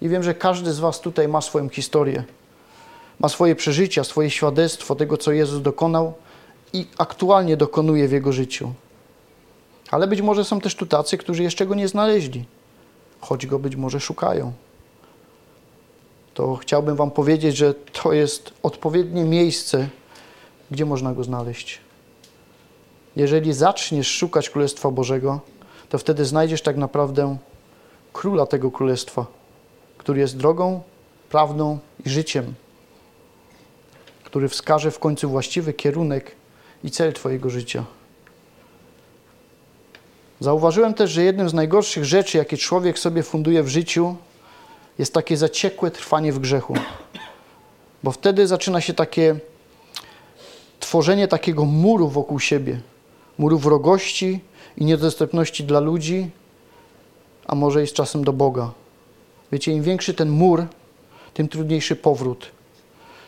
[0.00, 2.24] I wiem, że każdy z Was tutaj ma swoją historię,
[3.20, 6.14] ma swoje przeżycia, swoje świadectwo tego, co Jezus dokonał
[6.72, 8.72] i aktualnie dokonuje w Jego życiu.
[9.90, 12.44] Ale być może są też tu tacy, którzy jeszcze Go nie znaleźli,
[13.20, 14.52] choć Go być może szukają.
[16.34, 19.88] To chciałbym Wam powiedzieć, że to jest odpowiednie miejsce,
[20.70, 21.80] gdzie można Go znaleźć.
[23.16, 25.40] Jeżeli zaczniesz szukać Królestwa Bożego,
[25.88, 27.36] to wtedy znajdziesz tak naprawdę
[28.12, 29.26] króla tego królestwa,
[29.98, 30.82] który jest drogą,
[31.30, 32.54] prawdą i życiem,
[34.24, 36.36] który wskaże w końcu właściwy kierunek
[36.84, 37.84] i cel Twojego życia.
[40.40, 44.16] Zauważyłem też, że jednym z najgorszych rzeczy, jakie człowiek sobie funduje w życiu,
[44.98, 46.74] jest takie zaciekłe trwanie w grzechu.
[48.02, 49.36] Bo wtedy zaczyna się takie
[50.80, 52.80] tworzenie takiego muru wokół siebie
[53.38, 54.40] muru wrogości
[54.76, 56.30] i niedostępności dla ludzi,
[57.46, 58.70] a może i z czasem do Boga.
[59.52, 60.66] Wiecie, im większy ten mur,
[61.34, 62.46] tym trudniejszy powrót,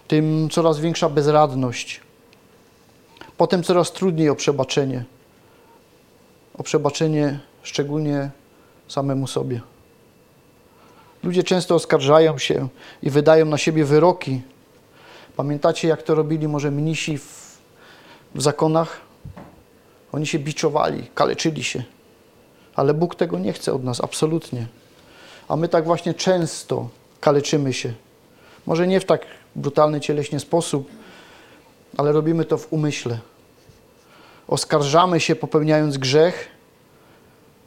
[0.09, 2.01] tym coraz większa bezradność.
[3.37, 5.05] Potem coraz trudniej o przebaczenie.
[6.59, 8.31] O przebaczenie szczególnie
[8.89, 9.61] samemu sobie.
[11.23, 12.69] Ludzie często oskarżają się
[13.03, 14.43] i wydają na siebie wyroki.
[15.37, 17.59] Pamiętacie, jak to robili może mnisi w,
[18.35, 19.01] w zakonach?
[20.13, 21.83] Oni się biczowali, kaleczyli się.
[22.75, 24.67] Ale Bóg tego nie chce od nas, absolutnie.
[25.49, 26.89] A my tak właśnie często
[27.21, 27.93] kaleczymy się.
[28.67, 30.91] Może nie w tak brutalny cieleśnie sposób,
[31.97, 33.19] ale robimy to w umyśle.
[34.49, 36.55] Oskarżamy się, popełniając grzech,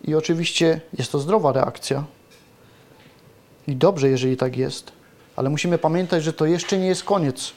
[0.03, 2.03] i oczywiście jest to zdrowa reakcja.
[3.67, 4.91] I dobrze, jeżeli tak jest,
[5.35, 7.51] ale musimy pamiętać, że to jeszcze nie jest koniec.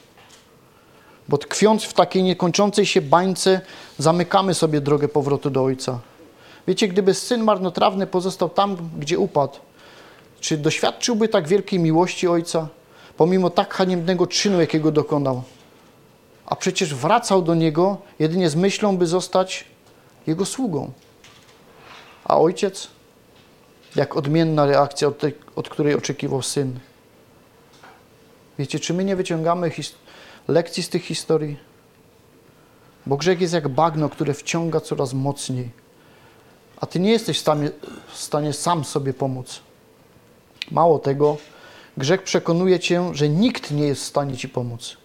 [1.27, 3.61] Bo tkwiąc w takiej niekończącej się bańce,
[3.97, 5.99] zamykamy sobie drogę powrotu do Ojca.
[6.67, 9.57] Wiecie, gdyby syn marnotrawny pozostał tam, gdzie upadł,
[10.39, 12.67] czy doświadczyłby tak wielkiej miłości Ojca,
[13.17, 15.43] pomimo tak haniebnego czynu, jakiego dokonał?
[16.51, 19.65] A przecież wracał do Niego jedynie z myślą, by zostać
[20.27, 20.91] Jego sługą.
[22.23, 22.87] A Ojciec?
[23.95, 26.79] Jak odmienna reakcja od, tej, od której oczekiwał Syn.
[28.59, 29.71] Wiecie, czy my nie wyciągamy
[30.47, 31.57] lekcji z tych historii?
[33.05, 35.69] Bo grzech jest jak bagno, które wciąga coraz mocniej.
[36.77, 37.71] A Ty nie jesteś w stanie,
[38.07, 39.59] w stanie sam sobie pomóc.
[40.71, 41.37] Mało tego,
[41.97, 45.00] grzech przekonuje Cię, że nikt nie jest w stanie Ci pomóc.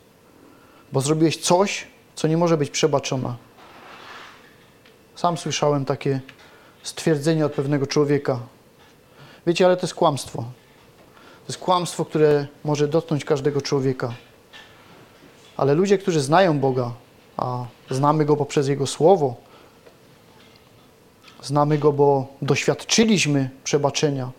[0.92, 3.34] Bo zrobiłeś coś, co nie może być przebaczone.
[5.16, 6.20] Sam słyszałem takie
[6.82, 8.40] stwierdzenie od pewnego człowieka.
[9.46, 10.38] Wiecie, ale to jest kłamstwo.
[11.46, 14.12] To jest kłamstwo, które może dotknąć każdego człowieka.
[15.56, 16.92] Ale ludzie, którzy znają Boga,
[17.36, 19.34] a znamy Go poprzez Jego Słowo,
[21.42, 24.30] znamy Go, bo doświadczyliśmy przebaczenia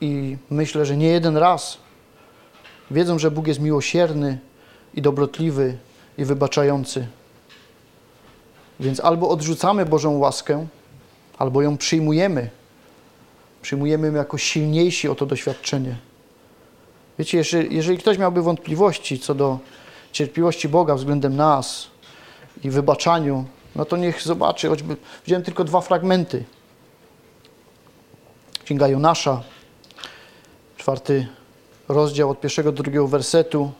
[0.00, 1.78] i myślę, że nie jeden raz
[2.90, 4.38] wiedzą, że Bóg jest miłosierny
[4.96, 5.78] i dobrotliwy
[6.18, 7.06] i wybaczający.
[8.80, 10.66] Więc albo odrzucamy Bożą łaskę,
[11.38, 12.50] albo ją przyjmujemy.
[13.62, 15.96] Przyjmujemy ją jako silniejsi o to doświadczenie.
[17.18, 19.58] Wiecie, jeżeli, jeżeli ktoś miałby wątpliwości co do
[20.12, 21.86] cierpliwości Boga względem nas
[22.64, 23.44] i wybaczaniu,
[23.76, 26.44] no to niech zobaczy, choćby wziąłem tylko dwa fragmenty.
[28.64, 29.42] Księga Jonasza,
[30.76, 31.26] czwarty
[31.88, 33.72] rozdział od pierwszego do drugiego wersetu.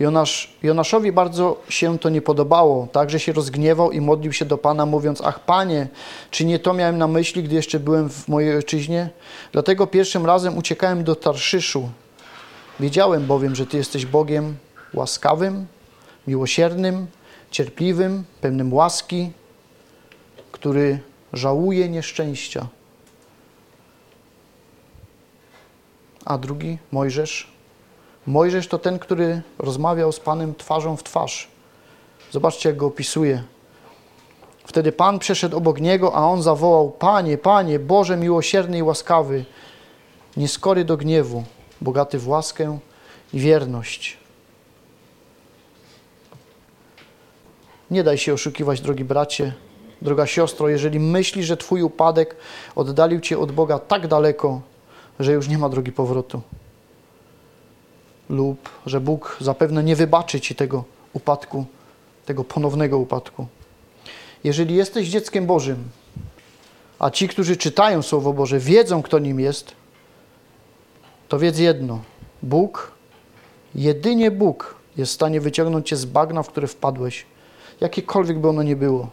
[0.00, 4.86] Jonasz, Jonaszowi bardzo się to nie podobało, także się rozgniewał i modlił się do Pana,
[4.86, 5.88] mówiąc, ach Panie,
[6.30, 9.10] czy nie to miałem na myśli, gdy jeszcze byłem w mojej ojczyźnie?
[9.52, 11.90] Dlatego pierwszym razem uciekałem do Tarszyszu.
[12.80, 14.56] Wiedziałem bowiem, że Ty jesteś Bogiem
[14.94, 15.66] łaskawym,
[16.26, 17.06] miłosiernym,
[17.50, 19.30] cierpliwym, pełnym łaski,
[20.52, 21.00] który
[21.32, 22.66] żałuje nieszczęścia.
[26.24, 27.57] A drugi, Mojżesz,
[28.28, 31.48] Mojżesz to ten, który rozmawiał z Panem twarzą w twarz.
[32.30, 33.42] Zobaczcie, jak go opisuje.
[34.64, 39.44] Wtedy Pan przeszedł obok niego, a on zawołał: Panie, Panie, Boże miłosierny i łaskawy,
[40.36, 41.44] nieskory do gniewu,
[41.80, 42.78] bogaty w łaskę
[43.32, 44.16] i wierność.
[47.90, 49.52] Nie daj się oszukiwać, drogi bracie,
[50.02, 52.36] droga siostro, jeżeli myślisz, że Twój upadek
[52.74, 54.60] oddalił Cię od Boga tak daleko,
[55.20, 56.42] że już nie ma drogi powrotu
[58.30, 61.64] lub że Bóg zapewne nie wybaczy ci tego upadku,
[62.26, 63.46] tego ponownego upadku.
[64.44, 65.84] Jeżeli jesteś dzieckiem Bożym,
[66.98, 69.72] a ci, którzy czytają Słowo Boże, wiedzą, kto nim jest,
[71.28, 72.00] to wiedz jedno:
[72.42, 72.92] Bóg,
[73.74, 77.26] jedynie Bóg jest w stanie wyciągnąć cię z bagna, w które wpadłeś,
[77.80, 79.10] jakiekolwiek by ono nie było.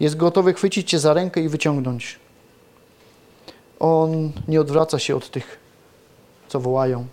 [0.00, 2.18] Jest gotowy chwycić cię za rękę i wyciągnąć.
[3.80, 5.58] On nie odwraca się od tych,
[6.48, 7.06] co wołają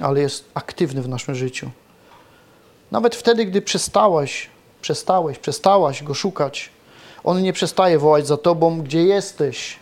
[0.00, 1.70] ale jest aktywny w naszym życiu.
[2.90, 6.70] Nawet wtedy, gdy przestałeś, przestałeś, przestałaś go szukać,
[7.24, 9.78] on nie przestaje wołać za tobą, gdzie jesteś.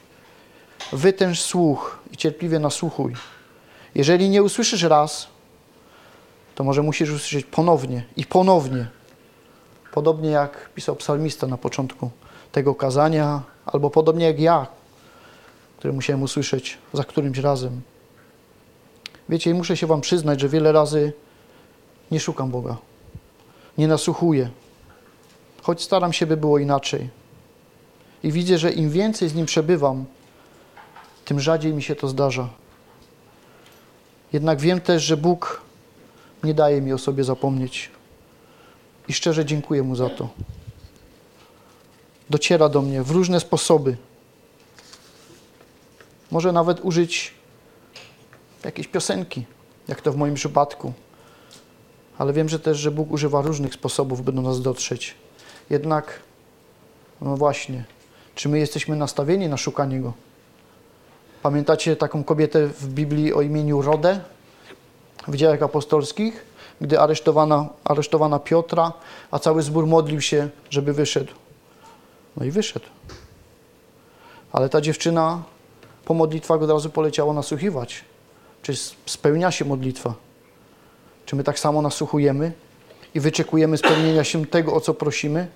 [0.93, 3.15] Wytęż słuch i cierpliwie nasłuchuj.
[3.95, 5.27] Jeżeli nie usłyszysz raz,
[6.55, 8.87] to może musisz usłyszeć ponownie i ponownie.
[9.93, 12.11] Podobnie jak pisał psalmista na początku
[12.53, 14.67] tego kazania, albo podobnie jak ja,
[15.79, 17.81] który musiałem usłyszeć za którymś razem.
[19.33, 21.13] Wiecie, muszę się Wam przyznać, że wiele razy
[22.11, 22.77] nie szukam Boga,
[23.79, 24.51] nie nasłuchuję,
[25.63, 27.09] choć staram się, by było inaczej.
[28.23, 30.05] I widzę, że im więcej z Nim przebywam,
[31.25, 32.49] tym rzadziej mi się to zdarza.
[34.33, 35.63] Jednak wiem też, że Bóg
[36.45, 37.91] nie daje mi o sobie zapomnieć.
[39.09, 40.29] I szczerze dziękuję Mu za to.
[42.31, 43.97] Dociera do mnie w różne sposoby.
[46.31, 47.42] Może nawet użyć
[48.65, 49.47] jakieś piosenki,
[49.89, 50.93] jak to w moim przypadku.
[52.19, 55.15] ale wiem, że też, że Bóg używa różnych sposobów, by do nas dotrzeć.
[55.71, 56.21] Jednak,
[57.21, 57.85] no właśnie,
[58.35, 60.13] czy my jesteśmy nastawieni na szukanie Go?
[61.43, 64.21] Pamiętacie taką kobietę w Biblii o imieniu Rodę
[65.29, 66.45] w dziejach apostolskich,
[66.81, 68.93] gdy aresztowana, aresztowana Piotra,
[69.31, 71.33] a cały zbór modlił się, żeby wyszedł.
[72.37, 72.87] No i wyszedł.
[74.53, 75.43] Ale ta dziewczyna
[76.05, 78.05] po modlitwach od razu poleciała nasłuchiwać.
[78.63, 78.73] Czy
[79.07, 80.15] spełnia się modlitwa?
[81.27, 82.53] Czy my tak samo nasłuchujemy
[83.15, 85.47] i wyczekujemy spełnienia się tego, o co prosimy?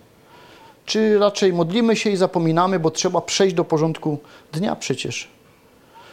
[0.86, 4.18] Czy raczej modlimy się i zapominamy, bo trzeba przejść do porządku
[4.52, 5.28] dnia przecież?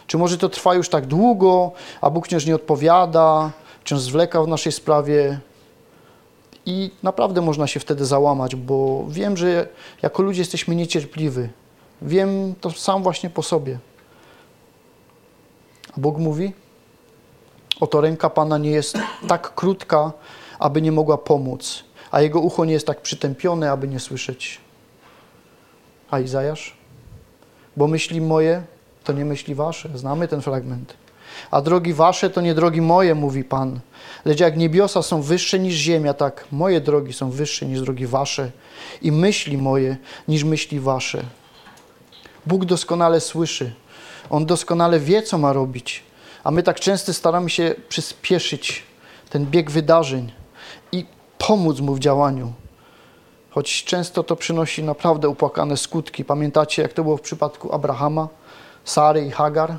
[0.07, 1.71] Czy może to trwa już tak długo,
[2.01, 5.39] a Bóg wciąż nie odpowiada, wciąż zwleka w naszej sprawie?
[6.65, 9.67] I naprawdę można się wtedy załamać, bo wiem, że
[10.01, 11.47] jako ludzie jesteśmy niecierpliwi.
[12.01, 13.79] Wiem to sam właśnie po sobie.
[15.97, 16.53] A Bóg mówi:
[17.84, 20.11] Oto ręka Pana nie jest tak krótka,
[20.59, 24.61] aby nie mogła pomóc, a jego ucho nie jest tak przytępione, aby nie słyszeć.
[26.11, 26.77] A Izajasz?
[27.77, 28.63] Bo myśli moje
[29.03, 29.89] to nie myśli wasze.
[29.95, 30.93] Znamy ten fragment.
[31.51, 33.79] A drogi wasze to nie drogi moje, mówi Pan.
[34.25, 38.51] Lecz jak niebiosa są wyższe niż ziemia, tak moje drogi są wyższe niż drogi wasze
[39.01, 41.23] i myśli moje niż myśli wasze.
[42.45, 43.73] Bóg doskonale słyszy.
[44.29, 46.12] On doskonale wie, co ma robić.
[46.43, 48.83] A my tak często staramy się przyspieszyć
[49.29, 50.31] ten bieg wydarzeń
[50.91, 51.05] i
[51.37, 52.53] pomóc mu w działaniu.
[53.49, 56.25] Choć często to przynosi naprawdę upłakane skutki.
[56.25, 58.27] Pamiętacie, jak to było w przypadku Abrahama,
[58.85, 59.77] Sary i Hagar?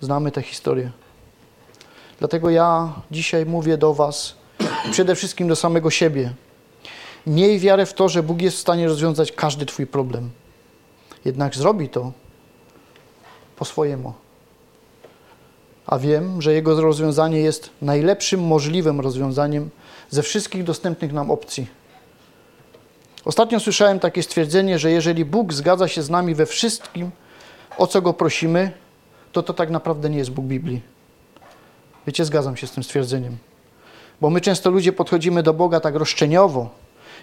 [0.00, 0.90] Znamy tę historię.
[2.18, 4.34] Dlatego ja dzisiaj mówię do Was,
[4.90, 6.32] przede wszystkim do samego siebie.
[7.26, 10.30] Miej wiarę w to, że Bóg jest w stanie rozwiązać każdy Twój problem.
[11.24, 12.12] Jednak zrobi to
[13.56, 14.27] po swojemu.
[15.88, 19.70] A wiem, że Jego rozwiązanie jest najlepszym możliwym rozwiązaniem
[20.10, 21.66] ze wszystkich dostępnych nam opcji.
[23.24, 27.10] Ostatnio słyszałem takie stwierdzenie, że jeżeli Bóg zgadza się z nami we wszystkim,
[27.78, 28.70] o co Go prosimy,
[29.32, 30.82] to to tak naprawdę nie jest Bóg Biblii.
[32.06, 33.36] Wiecie, zgadzam się z tym stwierdzeniem.
[34.20, 36.70] Bo my często ludzie podchodzimy do Boga tak roszczeniowo,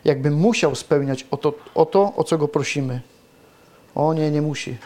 [0.06, 3.02] jakby musiał spełniać o to, o to, o co Go prosimy.
[3.96, 4.78] O nie, nie musi.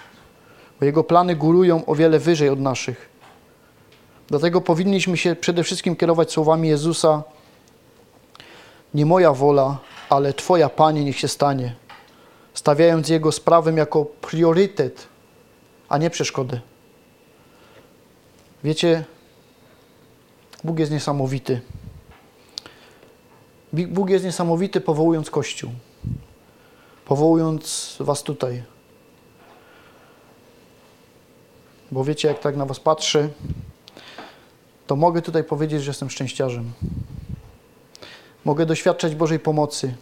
[0.80, 3.09] Bo Jego plany górują o wiele wyżej od naszych.
[4.30, 7.24] Dlatego powinniśmy się przede wszystkim kierować słowami Jezusa:
[8.94, 9.78] Nie moja wola,
[10.10, 11.76] ale Twoja, Panie, niech się stanie.
[12.54, 15.08] Stawiając Jego sprawę jako priorytet,
[15.90, 16.62] a nie przeszkodę.
[18.64, 19.06] Wiecie,
[20.64, 21.62] Bóg jest niesamowity.
[23.74, 25.72] Bóg jest niesamowity, powołując Kościół,
[27.06, 28.64] powołując Was tutaj.
[31.92, 33.30] Bo wiecie, jak tak na Was patrzę,
[34.90, 36.72] to mogę tutaj powiedzieć, że jestem szczęściarzem.
[38.46, 39.94] Mogę doświadczać Bożej pomocy.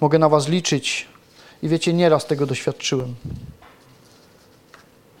[0.00, 1.08] Mogę na Was liczyć.
[1.62, 3.14] I wiecie, nieraz tego doświadczyłem.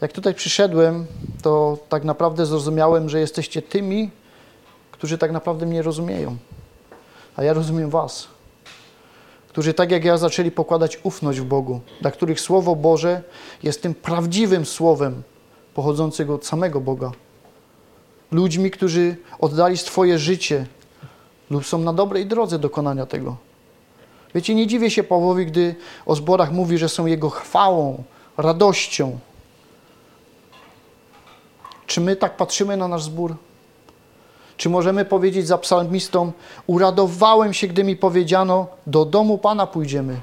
[0.00, 1.06] Jak tutaj przyszedłem,
[1.42, 4.10] to tak naprawdę zrozumiałem, że jesteście tymi,
[4.90, 6.36] którzy tak naprawdę mnie rozumieją.
[7.36, 8.28] A ja rozumiem Was.
[9.48, 13.22] Którzy tak jak ja zaczęli pokładać ufność w Bogu, dla których Słowo Boże
[13.62, 15.22] jest tym prawdziwym Słowem
[15.74, 17.12] pochodzącego od samego Boga.
[18.32, 20.66] Ludźmi, którzy oddali swoje życie
[21.50, 23.36] lub są na dobrej drodze dokonania tego.
[24.34, 25.74] Wiecie, nie dziwię się Pawłowi, gdy
[26.06, 28.02] o zborach mówi, że są Jego chwałą,
[28.36, 29.18] radością,
[31.86, 33.36] czy my tak patrzymy na nasz zbór?
[34.56, 36.32] Czy możemy powiedzieć za psalmistą:
[36.66, 40.20] Uradowałem się, gdy mi powiedziano, do domu Pana pójdziemy?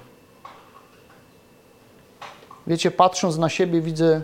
[2.68, 4.22] Wiecie, patrząc na siebie, widzę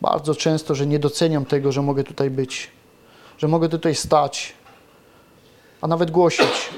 [0.00, 2.70] bardzo często, że nie doceniam tego, że mogę tutaj być,
[3.38, 4.52] że mogę tutaj stać,
[5.80, 6.70] a nawet głosić.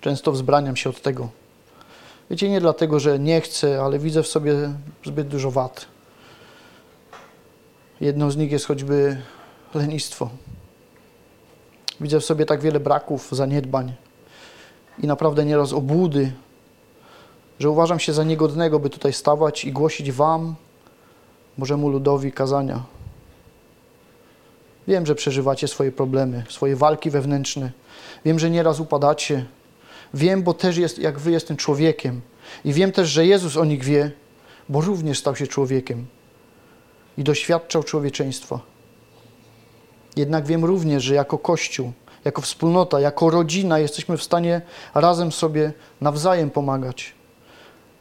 [0.00, 1.28] Często wzbraniam się od tego.
[2.30, 4.54] Wiecie, nie dlatego, że nie chcę, ale widzę w sobie
[5.04, 5.86] zbyt dużo wad.
[8.00, 9.22] Jedną z nich jest choćby
[9.74, 10.30] lenistwo.
[12.00, 13.92] Widzę w sobie tak wiele braków, zaniedbań
[14.98, 16.32] i naprawdę nieraz obłudy,
[17.58, 20.54] że uważam się za niegodnego, by tutaj stawać i głosić Wam,
[21.58, 22.95] Bożemu ludowi kazania.
[24.88, 27.72] Wiem, że przeżywacie swoje problemy, swoje walki wewnętrzne.
[28.24, 29.46] Wiem, że nieraz upadacie.
[30.14, 32.20] Wiem, bo też jest, jak Wy jestem człowiekiem.
[32.64, 34.10] I wiem też, że Jezus o nich wie,
[34.68, 36.06] bo również stał się człowiekiem
[37.18, 38.60] i doświadczał człowieczeństwa.
[40.16, 41.92] Jednak wiem również, że jako Kościół,
[42.24, 44.60] jako wspólnota, jako rodzina jesteśmy w stanie
[44.94, 47.14] razem sobie nawzajem pomagać.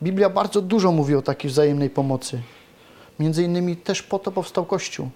[0.04, 2.42] Biblia bardzo dużo mówi o takiej wzajemnej pomocy.
[3.20, 5.10] Między innymi też po to powstał Kościół.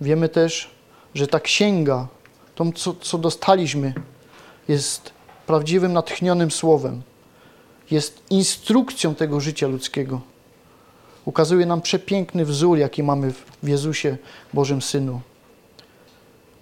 [0.00, 0.70] Wiemy też,
[1.14, 2.08] że ta księga
[2.54, 3.94] to co, co dostaliśmy,
[4.68, 5.12] jest
[5.46, 7.02] prawdziwym, natchnionym słowem.
[7.90, 10.20] Jest instrukcją tego życia ludzkiego.
[11.24, 13.32] Ukazuje nam przepiękny wzór, jaki mamy
[13.62, 14.16] w Jezusie,
[14.54, 15.20] Bożym Synu.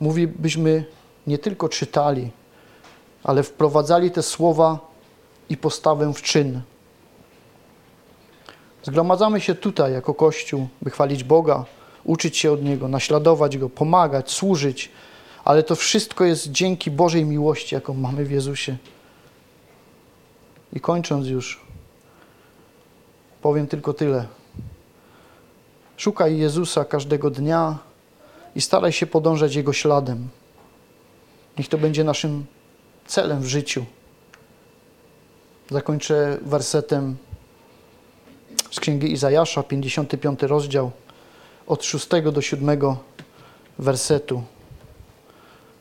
[0.01, 0.85] Mówi, byśmy
[1.27, 2.31] nie tylko czytali,
[3.25, 4.79] ale wprowadzali te słowa
[5.49, 6.61] i postawę w czyn.
[8.83, 11.65] Zgromadzamy się tutaj jako Kościół, by chwalić Boga,
[12.09, 14.91] uczyć się od Niego, naśladować Go, pomagać, służyć,
[15.45, 18.77] ale to wszystko jest dzięki Bożej miłości, jaką mamy w Jezusie.
[20.73, 21.61] I kończąc już,
[23.43, 24.27] powiem tylko tyle.
[25.97, 27.79] Szukaj Jezusa każdego dnia
[28.55, 30.29] i staraj się podążać Jego śladem.
[31.59, 32.47] Niech to będzie naszym
[33.07, 33.85] celem w życiu.
[35.71, 37.17] Zakończę wersetem
[38.71, 40.91] z Księgi Izajasza, 55 rozdział,
[41.69, 42.97] od 6 do 7
[43.79, 44.43] wersetu.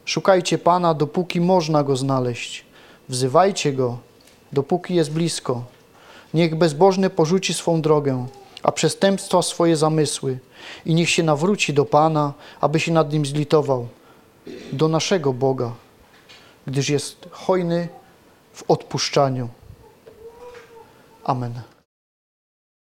[0.06, 2.66] Szukajcie Pana, dopóki można Go znaleźć.
[3.10, 3.98] Wzywajcie Go,
[4.52, 5.64] dopóki jest blisko.
[6.34, 8.28] Niech bezbożny porzuci swą drogę,
[8.64, 10.40] a przestępstwa swoje zamysły
[10.86, 13.88] i niech się nawróci do Pana, aby się nad Nim zlitował,
[14.72, 15.72] do naszego Boga,
[16.68, 17.88] gdyż jest hojny
[18.54, 19.50] w odpuszczaniu.
[21.24, 21.77] Amen.